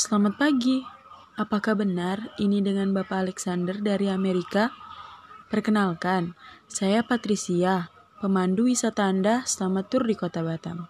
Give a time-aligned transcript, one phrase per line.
[0.00, 0.80] Selamat pagi.
[1.36, 4.72] Apakah benar ini dengan Bapak Alexander dari Amerika?
[5.52, 6.32] Perkenalkan,
[6.64, 10.88] saya Patricia, pemandu wisata Anda selamat tur di Kota Batam.